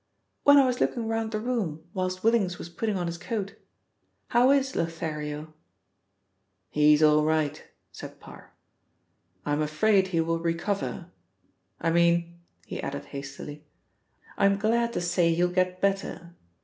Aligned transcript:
"When 0.45 0.57
I 0.57 0.65
was 0.65 0.81
looking 0.81 1.07
round 1.07 1.31
the 1.31 1.39
room 1.39 1.83
whilst 1.93 2.23
Willings 2.23 2.57
was 2.57 2.69
putting 2.69 2.97
on 2.97 3.05
his 3.05 3.19
coat. 3.19 3.53
How 4.29 4.49
is 4.49 4.75
Lothario?" 4.75 5.53
"He's 6.71 7.03
all 7.03 7.23
right," 7.23 7.63
said 7.91 8.19
Parr. 8.19 8.51
"I 9.45 9.53
am 9.53 9.61
afraid 9.61 10.07
he 10.07 10.19
will 10.19 10.39
recover 10.39 11.11
I 11.79 11.91
mean," 11.91 12.39
he 12.65 12.81
added 12.81 13.05
hastily, 13.13 13.63
"I 14.39 14.47
am 14.47 14.57
glad 14.57 14.91
to 14.93 15.01
say 15.01 15.35
he'll 15.35 15.49
get 15.49 15.81
better. 15.81 16.33